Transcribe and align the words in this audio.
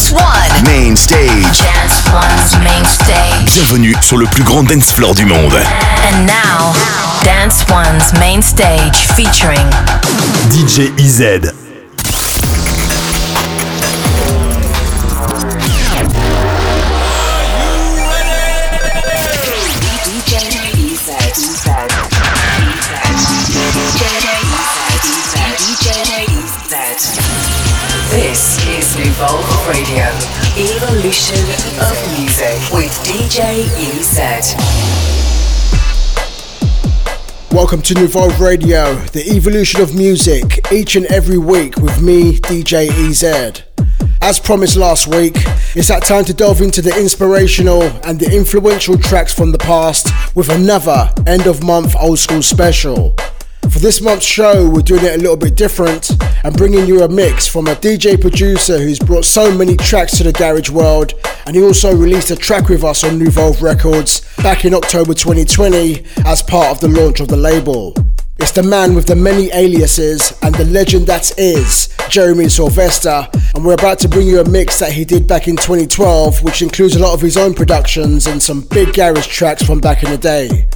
Dance 0.00 0.12
One. 0.12 0.64
Main 0.64 0.96
stage. 0.96 1.60
Dance 1.60 2.02
One's 2.10 2.64
main 2.64 2.84
stage. 2.86 3.52
Bienvenue 3.52 3.94
sur 4.00 4.16
le 4.16 4.24
plus 4.24 4.42
grand 4.42 4.62
dance 4.62 4.90
floor 4.90 5.14
du 5.14 5.26
monde. 5.26 5.52
And 5.52 6.26
now, 6.26 6.72
Dance 7.22 7.66
One's 7.68 8.10
main 8.18 8.40
stage 8.40 8.96
featuring 9.14 9.68
DJ 10.48 10.90
EZ. 10.98 11.69
Evolve 29.22 29.68
Radio, 29.68 30.06
Evolution 30.56 31.36
of 31.78 31.94
Music 32.18 32.56
with 32.72 32.90
DJ 33.04 33.68
EZ. 33.76 34.54
Welcome 37.52 37.82
to 37.82 38.02
Evolve 38.02 38.40
Radio, 38.40 38.94
the 39.12 39.30
evolution 39.30 39.82
of 39.82 39.94
music, 39.94 40.66
each 40.72 40.96
and 40.96 41.04
every 41.06 41.36
week 41.36 41.76
with 41.76 42.00
me, 42.00 42.38
DJ 42.38 42.88
EZ. 42.88 43.62
As 44.22 44.40
promised 44.40 44.76
last 44.76 45.06
week, 45.06 45.34
it's 45.76 45.88
that 45.88 46.02
time 46.04 46.24
to 46.24 46.32
delve 46.32 46.62
into 46.62 46.80
the 46.80 46.98
inspirational 46.98 47.82
and 47.82 48.18
the 48.18 48.34
influential 48.34 48.96
tracks 48.96 49.34
from 49.34 49.52
the 49.52 49.58
past 49.58 50.08
with 50.34 50.48
another 50.48 51.12
end 51.26 51.46
of 51.46 51.62
month 51.62 51.94
old 52.00 52.18
school 52.18 52.40
special. 52.40 53.14
For 53.68 53.78
this 53.78 54.00
month's 54.00 54.26
show, 54.26 54.68
we're 54.68 54.82
doing 54.82 55.04
it 55.04 55.14
a 55.14 55.18
little 55.18 55.36
bit 55.36 55.54
different 55.54 56.10
and 56.44 56.56
bringing 56.56 56.86
you 56.86 57.02
a 57.02 57.08
mix 57.08 57.46
from 57.46 57.68
a 57.68 57.74
DJ 57.74 58.20
producer 58.20 58.78
who's 58.78 58.98
brought 58.98 59.24
so 59.24 59.56
many 59.56 59.76
tracks 59.76 60.16
to 60.18 60.24
the 60.24 60.32
garage 60.32 60.70
world, 60.70 61.12
and 61.46 61.54
he 61.54 61.62
also 61.62 61.94
released 61.94 62.30
a 62.30 62.36
track 62.36 62.68
with 62.68 62.82
us 62.82 63.04
on 63.04 63.18
Nuvolve 63.18 63.62
Records 63.62 64.22
back 64.38 64.64
in 64.64 64.74
October 64.74 65.14
2020 65.14 66.04
as 66.24 66.42
part 66.42 66.68
of 66.68 66.80
the 66.80 66.88
launch 66.88 67.20
of 67.20 67.28
the 67.28 67.36
label. 67.36 67.94
It's 68.40 68.52
the 68.52 68.62
man 68.62 68.94
with 68.94 69.06
the 69.06 69.14
many 69.14 69.50
aliases 69.52 70.32
and 70.42 70.54
the 70.54 70.64
legend 70.64 71.06
that 71.08 71.38
is 71.38 71.94
Jeremy 72.08 72.48
Sylvester, 72.48 73.28
and 73.54 73.62
we're 73.62 73.74
about 73.74 73.98
to 73.98 74.08
bring 74.08 74.26
you 74.26 74.40
a 74.40 74.48
mix 74.48 74.78
that 74.78 74.92
he 74.92 75.04
did 75.04 75.26
back 75.26 75.46
in 75.46 75.56
2012, 75.56 76.42
which 76.42 76.62
includes 76.62 76.96
a 76.96 76.98
lot 76.98 77.12
of 77.12 77.20
his 77.20 77.36
own 77.36 77.52
productions 77.52 78.26
and 78.26 78.42
some 78.42 78.62
big 78.62 78.94
garage 78.94 79.26
tracks 79.26 79.62
from 79.62 79.78
back 79.78 80.02
in 80.02 80.10
the 80.10 80.16
day. 80.16 80.66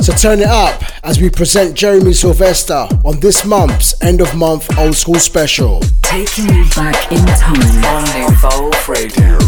So 0.00 0.12
turn 0.12 0.40
it 0.40 0.48
up 0.48 0.82
as 1.04 1.20
we 1.20 1.30
present 1.30 1.76
Jeremy 1.76 2.12
Sylvester 2.12 2.88
on 3.04 3.20
this 3.20 3.44
month's 3.44 3.94
end 4.02 4.20
of 4.20 4.34
month 4.34 4.76
old 4.76 4.96
school 4.96 5.20
special. 5.20 5.80
Taking 6.02 6.52
you 6.52 6.64
back 6.74 7.12
in 7.12 7.24
time 7.24 7.84
on 7.84 8.32
Evolve 8.32 8.88
Radio. 8.88 9.38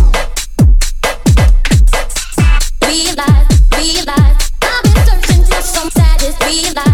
We 2.87 3.11
live, 3.17 3.49
we 3.73 4.01
live. 4.07 4.53
I've 4.63 4.83
been 4.85 5.07
searching 5.07 5.45
for 5.45 5.61
some 5.61 5.91
status. 5.91 6.94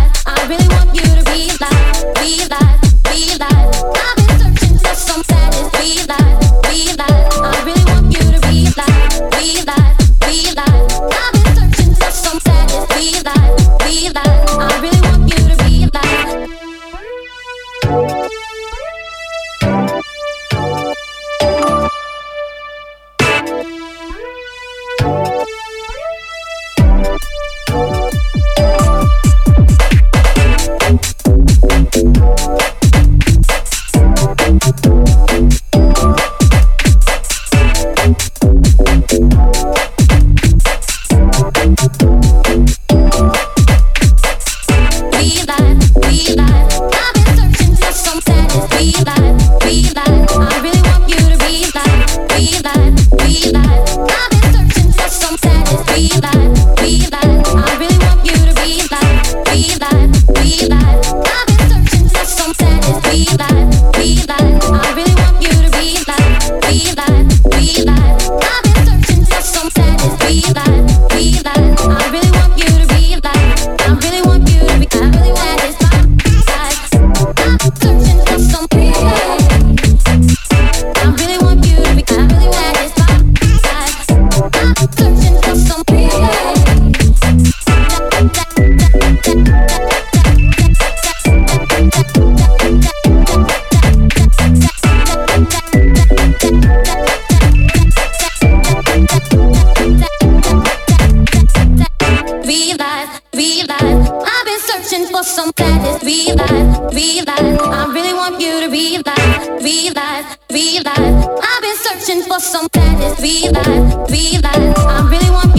for 105.21 105.27
some 105.27 105.49
status. 105.51 106.03
Realize, 106.03 106.93
realize, 106.93 107.59
I 107.61 107.91
really 107.93 108.13
want 108.13 108.41
you 108.41 108.61
to 108.61 108.69
realize, 108.69 109.63
realize, 109.63 110.25
realize, 110.49 111.15
I've 111.47 111.61
been 111.61 111.77
searching 111.85 112.21
for 112.23 112.39
some 112.39 112.65
status. 112.73 113.19
Realize, 113.21 114.11
realize, 114.11 114.73
I 114.77 115.07
really 115.11 115.29
want 115.29 115.50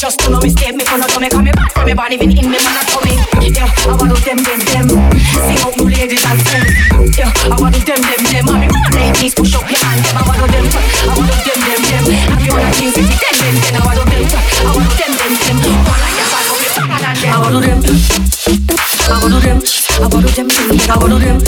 Just 0.00 0.20
to 0.20 0.30
know 0.30 0.38
me 0.40 0.48
me 0.48 0.84
for 0.86 0.96
no 0.96 1.06
dummy 1.10 1.28
Cause 1.28 1.42
me 1.42 1.50
from 1.50 1.84
me 1.86 1.92
body 1.92 2.16
been 2.16 2.30
in 2.30 2.46
me 2.46 2.58
man 2.62 2.78
a 2.78 2.82
coming. 2.86 3.18
Yeah, 3.50 3.66
I 3.84 3.98
want 3.98 4.14
to 4.14 4.18
them, 4.22 4.38
them, 4.46 4.60
them 4.62 4.86
See 5.26 5.58
how 5.58 5.74
you 5.74 5.90
ladies 5.90 6.22
are, 6.22 6.38
friends 6.38 7.18
Yeah, 7.18 7.34
I 7.50 7.58
want 7.58 7.74
to 7.74 7.82
them, 7.82 7.98
them, 7.98 8.22
them 8.30 8.46
And 8.48 8.60
me 8.62 8.68
want 8.70 8.94
ladies 8.94 9.34
push 9.34 9.58
up 9.58 9.66
your 9.66 9.74
hand 9.76 10.06
I 10.14 10.22
want 10.22 10.38
to 10.38 10.46
them, 10.46 10.66
I 10.70 11.12
want 11.18 11.28
to 11.28 11.36
them, 11.42 11.60
them, 11.66 11.82
them 11.82 12.04
Have 12.30 12.42
you 12.46 12.52
wanna 12.54 12.70
things 12.78 12.94
with 12.94 13.10
you 13.10 13.18
them, 13.18 13.34
them, 13.42 13.56
them 13.58 13.74
I 13.74 13.82
want 13.82 13.98
to 13.98 14.04
them, 14.06 14.24
I 14.30 14.70
want 14.70 14.86
to 14.86 14.94
them, 14.94 15.12
them, 15.18 15.34
them 15.36 15.56
One 15.84 16.00
like 16.00 16.16
a 16.16 16.24
bad 16.30 16.44
for 16.46 16.56
me 16.56 16.68
fatter 16.70 16.98
than 17.02 17.16
them 17.18 17.30
I 17.30 17.38
want 17.42 17.54
to 17.54 17.60
them 17.66 17.78
I 17.82 19.16
want 19.18 19.34
to 19.34 19.40
them 19.42 19.58
I 19.60 20.06
want 20.06 20.22
to 20.22 20.30
them, 20.30 20.48
I 20.48 20.96
want 20.96 21.10
to 21.10 21.18
them 21.18 21.38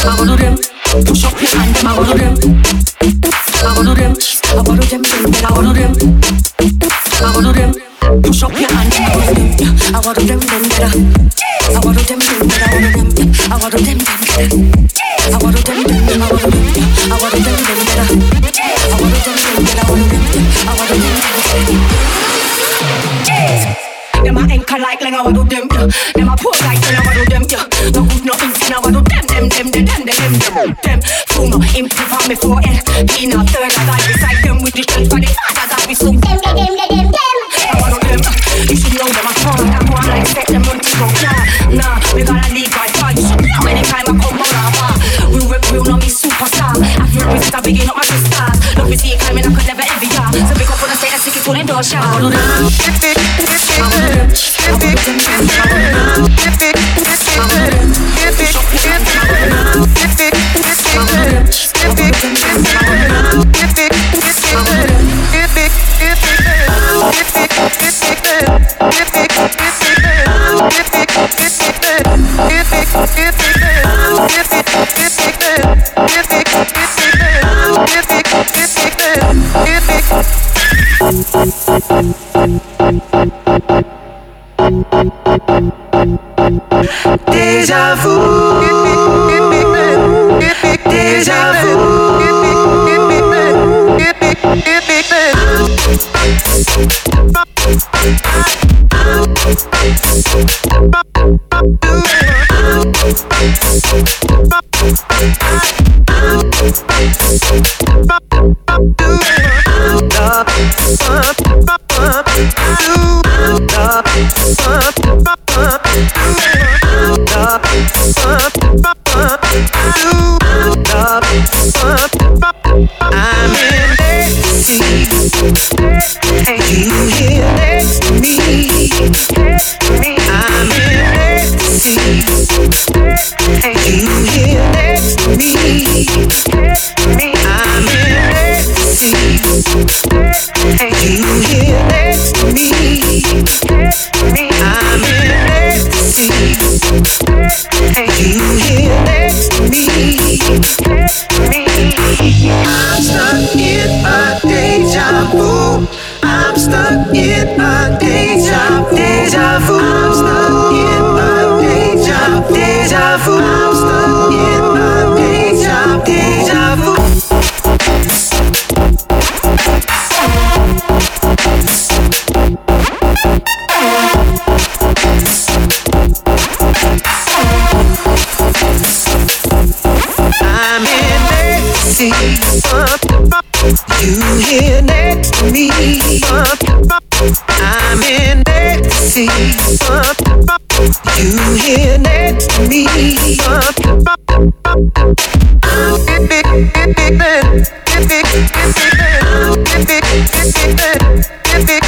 I 0.00 0.12
want 0.16 0.30
to 0.32 0.36
them 0.40 0.54
Push 1.04 1.24
up 1.28 1.36
your 1.36 1.52
hand, 1.52 1.76
I 1.84 1.92
want 1.92 2.08
to 2.08 2.16
them 2.16 2.97
all 5.58 5.66
of 5.66 5.74
them 5.74 6.07
shout 51.82 52.04
out 52.04 52.32
now. 52.32 52.87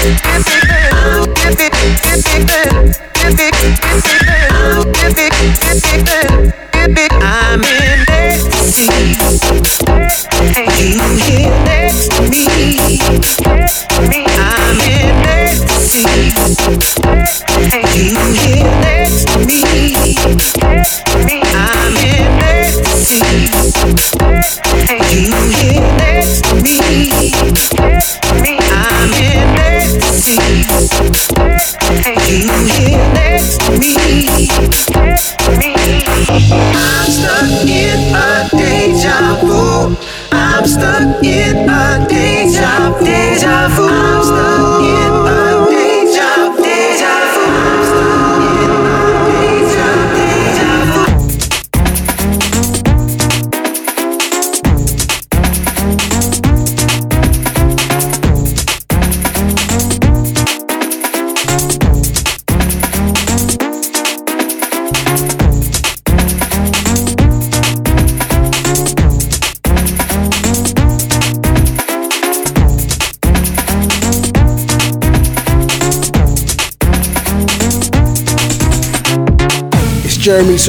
Music 0.02 0.69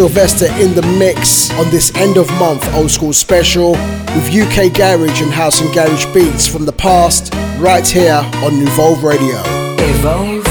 Sylvester 0.01 0.47
in 0.59 0.73
the 0.73 0.81
mix 0.97 1.51
on 1.59 1.69
this 1.69 1.93
end 1.93 2.17
of 2.17 2.27
month 2.39 2.67
old 2.73 2.89
school 2.89 3.13
special 3.13 3.73
with 3.73 4.33
UK 4.33 4.73
garage 4.73 5.21
and 5.21 5.31
house 5.31 5.61
and 5.61 5.71
garage 5.75 6.11
beats 6.11 6.47
from 6.47 6.65
the 6.65 6.73
past 6.73 7.31
right 7.59 7.87
here 7.87 8.19
on 8.43 8.57
Nouveau 8.57 8.95
Radio. 8.95 9.37
Evolve 9.77 10.50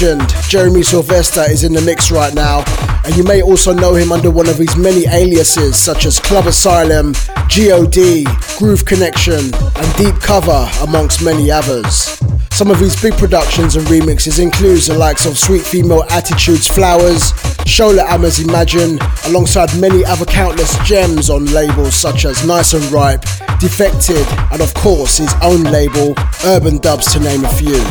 Legend 0.00 0.28
Jeremy 0.50 0.82
Sylvester 0.82 1.50
is 1.50 1.64
in 1.64 1.72
the 1.72 1.80
mix 1.80 2.10
right 2.10 2.34
now, 2.34 2.62
and 3.06 3.16
you 3.16 3.24
may 3.24 3.40
also 3.40 3.72
know 3.72 3.94
him 3.94 4.12
under 4.12 4.30
one 4.30 4.46
of 4.46 4.58
his 4.58 4.76
many 4.76 5.06
aliases 5.06 5.74
such 5.78 6.04
as 6.04 6.20
Club 6.20 6.46
Asylum, 6.46 7.12
GOD, 7.48 8.26
Groove 8.58 8.84
Connection, 8.84 9.54
and 9.54 9.96
Deep 9.96 10.14
Cover, 10.20 10.68
amongst 10.82 11.24
many 11.24 11.50
others. 11.50 12.20
Some 12.50 12.70
of 12.70 12.78
his 12.78 13.00
big 13.00 13.14
productions 13.14 13.76
and 13.76 13.86
remixes 13.86 14.38
include 14.38 14.82
the 14.82 14.98
likes 14.98 15.24
of 15.24 15.38
Sweet 15.38 15.62
Female 15.62 16.04
Attitudes 16.10 16.68
Flowers, 16.68 17.32
Shola 17.64 18.04
Ama's 18.06 18.38
Imagine, 18.38 18.98
alongside 19.24 19.74
many 19.80 20.04
other 20.04 20.26
countless 20.26 20.76
gems 20.86 21.30
on 21.30 21.46
labels 21.46 21.94
such 21.94 22.26
as 22.26 22.46
Nice 22.46 22.74
and 22.74 22.84
Ripe, 22.92 23.22
Defected, 23.60 24.26
and 24.52 24.60
of 24.60 24.74
course 24.74 25.16
his 25.16 25.32
own 25.42 25.62
label, 25.62 26.14
Urban 26.44 26.76
Dubs 26.78 27.10
to 27.14 27.20
name 27.20 27.46
a 27.46 27.52
few. 27.54 27.82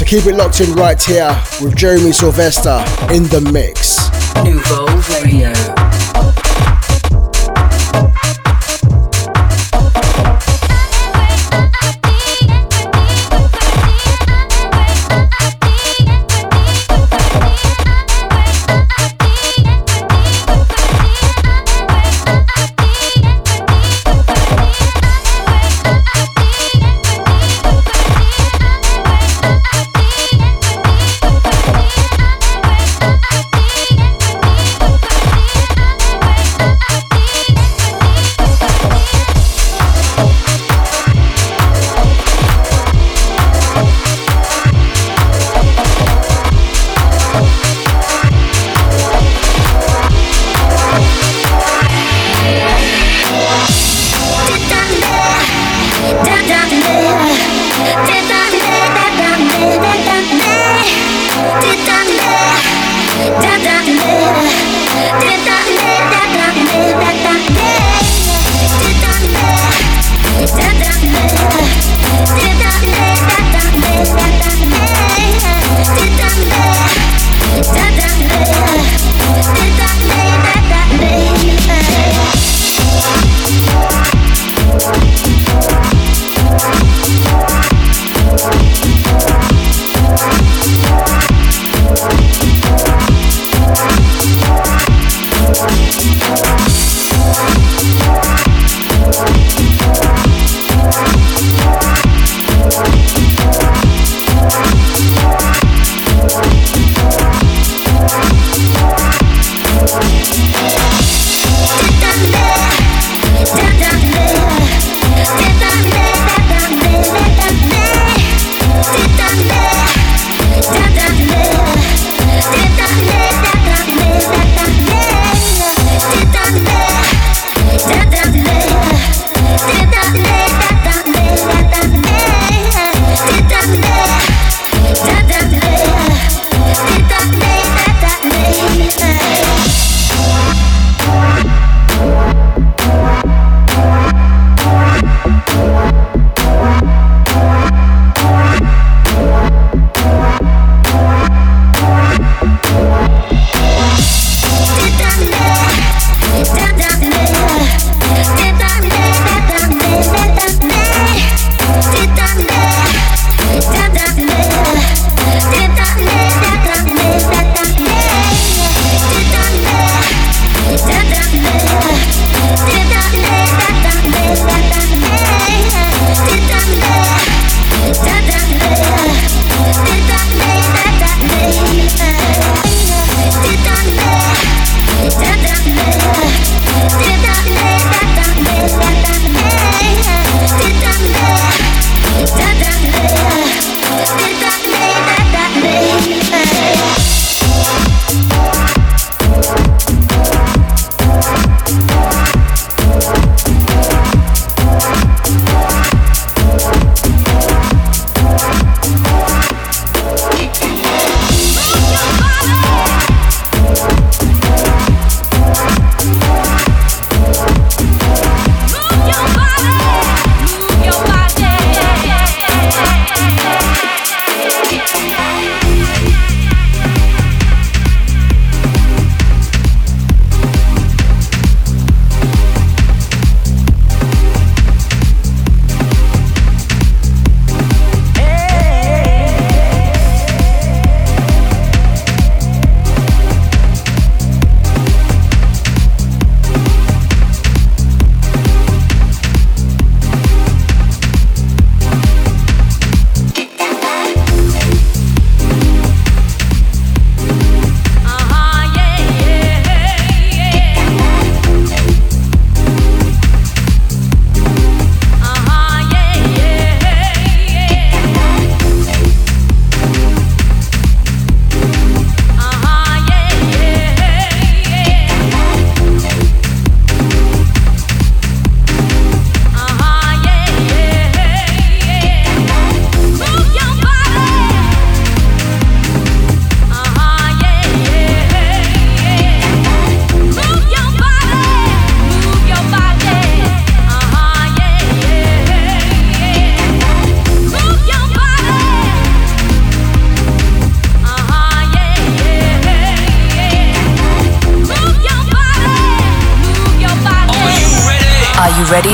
So 0.00 0.06
keep 0.06 0.24
it 0.24 0.34
locked 0.34 0.62
in 0.62 0.72
right 0.76 1.00
here 1.02 1.28
with 1.60 1.76
Jeremy 1.76 2.12
Sylvester 2.12 2.82
in 3.12 3.24
the 3.24 3.46
mix. 3.52 4.08
Nouveau 4.42 4.86
Radio. 5.12 5.79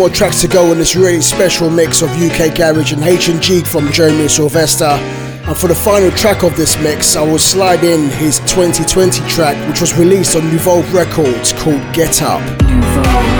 More 0.00 0.08
tracks 0.08 0.40
to 0.40 0.48
go 0.48 0.70
on 0.70 0.78
this 0.78 0.96
really 0.96 1.20
special 1.20 1.68
mix 1.68 2.00
of 2.00 2.08
UK 2.12 2.56
Garage 2.56 2.94
and 2.94 3.02
H&G 3.02 3.62
from 3.64 3.92
Jeremy 3.92 4.28
Sylvester. 4.28 4.86
And 4.86 5.54
for 5.54 5.68
the 5.68 5.74
final 5.74 6.10
track 6.12 6.42
of 6.42 6.56
this 6.56 6.80
mix, 6.80 7.16
I 7.16 7.22
will 7.22 7.38
slide 7.38 7.84
in 7.84 8.08
his 8.08 8.38
2020 8.40 9.20
track, 9.28 9.68
which 9.68 9.82
was 9.82 9.98
released 9.98 10.36
on 10.36 10.50
Revolve 10.50 10.90
Records 10.94 11.52
called 11.52 11.82
Get 11.92 12.22
Up. 12.22 13.39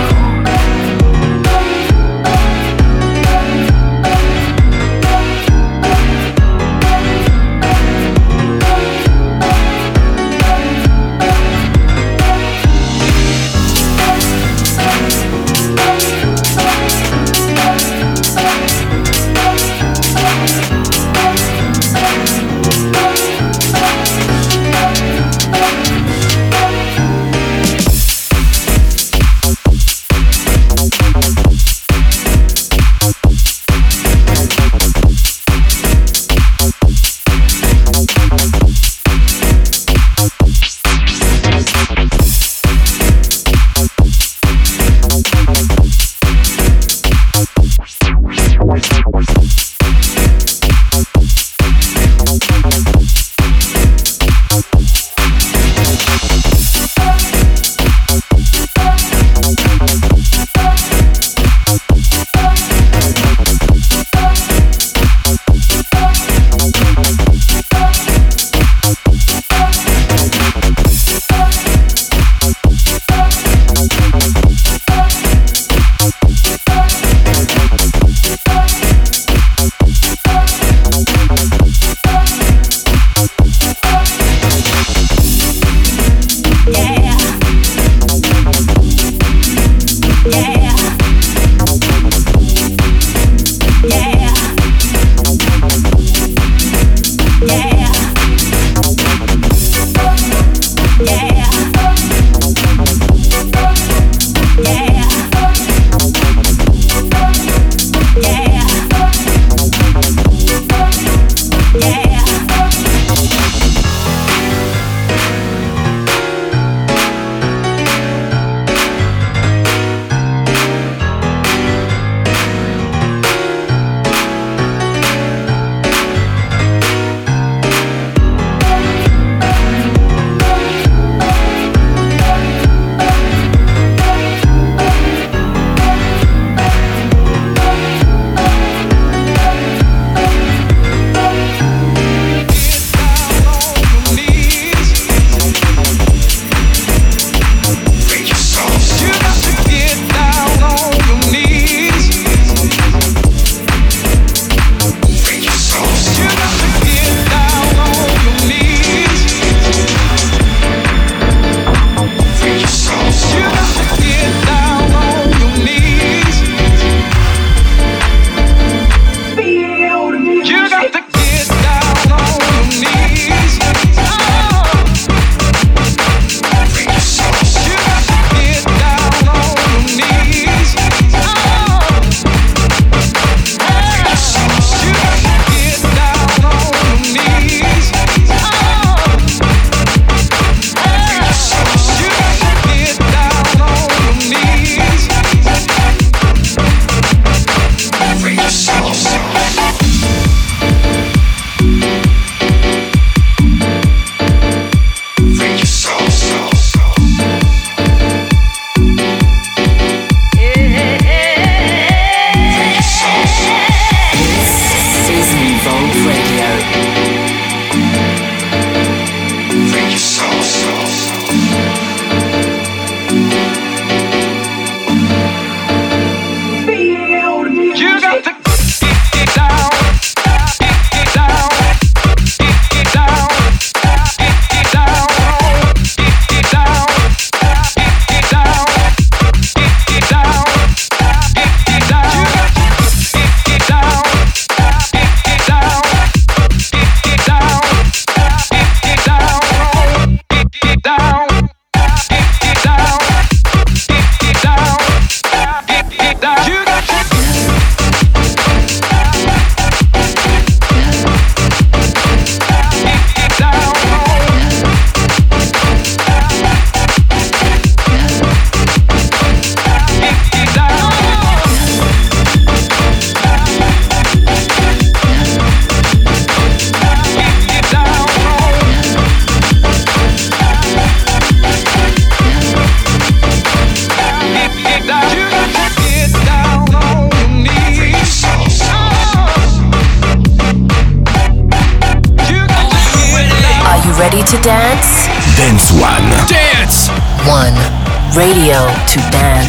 To 298.87 298.99
dance. 299.11 299.40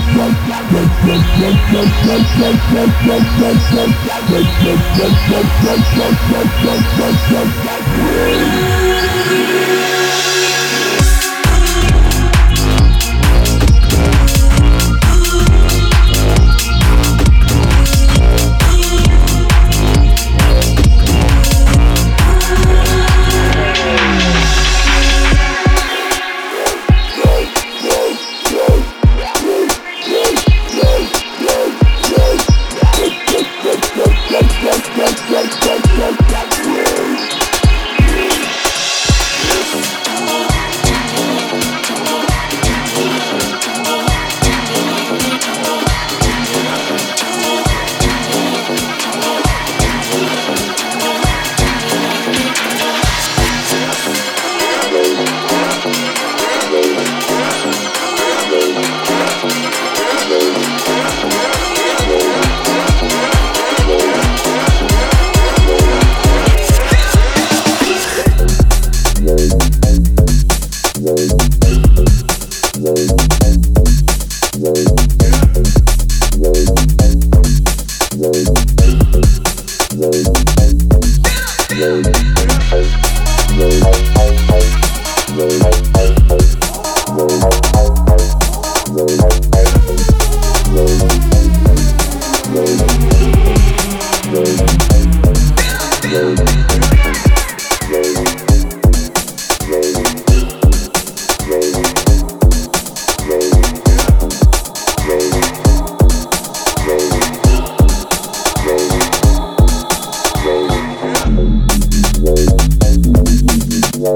Down. 0.00 0.40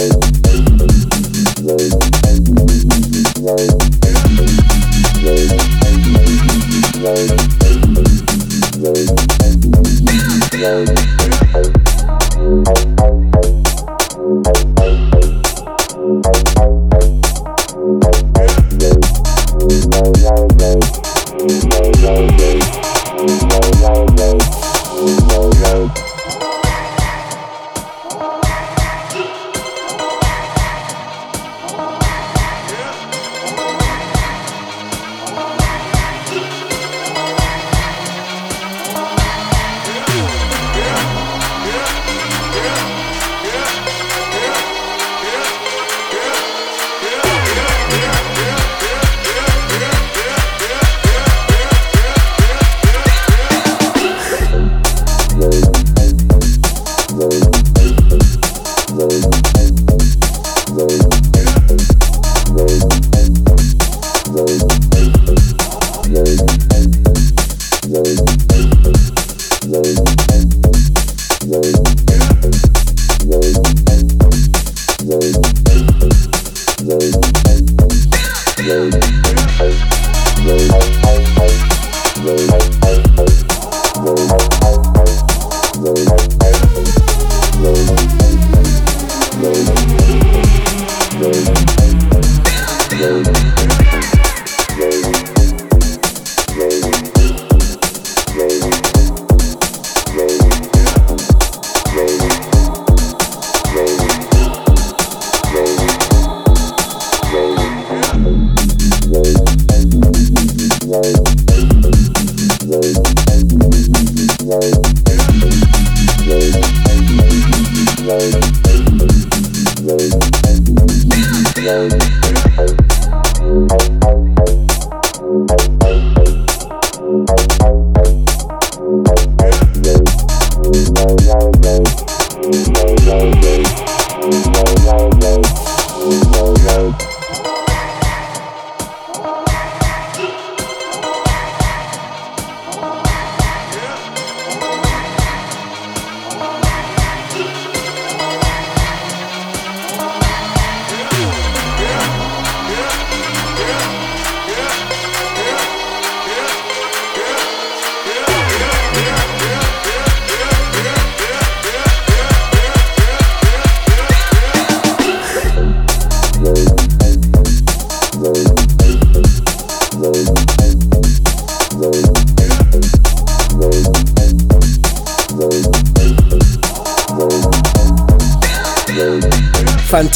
Yeah. 0.00 0.23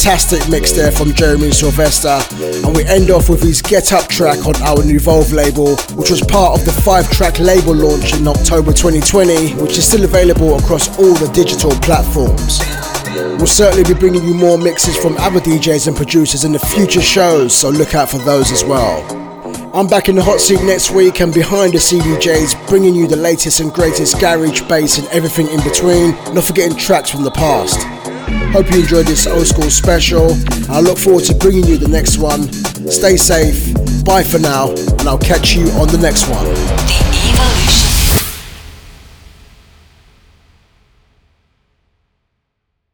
Fantastic 0.09 0.49
mix 0.49 0.71
there 0.71 0.91
from 0.91 1.13
Jeremy 1.13 1.51
Sylvester. 1.51 2.17
And 2.65 2.75
we 2.75 2.83
end 2.85 3.11
off 3.11 3.29
with 3.29 3.43
his 3.43 3.61
Get 3.61 3.93
Up 3.93 4.07
track 4.07 4.39
on 4.47 4.55
our 4.63 4.81
Nuvolve 4.81 5.31
label, 5.31 5.75
which 5.95 6.09
was 6.09 6.19
part 6.19 6.59
of 6.59 6.65
the 6.65 6.71
five 6.71 7.07
track 7.11 7.37
label 7.37 7.75
launch 7.75 8.17
in 8.17 8.27
October 8.27 8.73
2020, 8.73 9.53
which 9.61 9.77
is 9.77 9.85
still 9.85 10.03
available 10.03 10.57
across 10.57 10.89
all 10.97 11.13
the 11.13 11.29
digital 11.31 11.69
platforms. 11.85 12.57
We'll 13.37 13.45
certainly 13.45 13.83
be 13.83 13.93
bringing 13.93 14.25
you 14.25 14.33
more 14.33 14.57
mixes 14.57 14.97
from 14.97 15.15
other 15.17 15.39
DJs 15.39 15.87
and 15.89 15.95
producers 15.95 16.43
in 16.43 16.53
the 16.53 16.59
future 16.73 17.01
shows, 17.01 17.53
so 17.53 17.69
look 17.69 17.93
out 17.93 18.09
for 18.09 18.17
those 18.17 18.51
as 18.51 18.63
well. 18.63 19.05
I'm 19.75 19.85
back 19.85 20.09
in 20.09 20.15
the 20.15 20.23
hot 20.23 20.39
seat 20.39 20.63
next 20.63 20.89
week 20.89 21.21
and 21.21 21.31
behind 21.31 21.73
the 21.73 21.77
CDJs, 21.77 22.67
bringing 22.67 22.95
you 22.95 23.05
the 23.05 23.15
latest 23.15 23.59
and 23.59 23.71
greatest 23.71 24.19
garage, 24.19 24.61
bass, 24.61 24.97
and 24.97 25.07
everything 25.09 25.49
in 25.49 25.61
between, 25.61 26.15
not 26.33 26.45
forgetting 26.45 26.75
tracks 26.75 27.11
from 27.11 27.23
the 27.23 27.29
past. 27.29 27.85
Hope 28.51 28.71
you 28.71 28.81
enjoyed 28.81 29.05
this 29.05 29.27
old 29.27 29.47
school 29.47 29.69
special. 29.69 30.31
I 30.69 30.79
look 30.79 30.97
forward 30.97 31.23
to 31.25 31.35
bringing 31.35 31.65
you 31.65 31.77
the 31.77 31.87
next 31.87 32.17
one. 32.17 32.51
Stay 32.89 33.15
safe, 33.17 33.73
bye 34.03 34.23
for 34.23 34.39
now, 34.39 34.71
and 34.71 35.01
I'll 35.07 35.17
catch 35.17 35.53
you 35.53 35.69
on 35.71 35.87
the 35.87 35.99
next 36.01 36.27
one. 36.27 36.47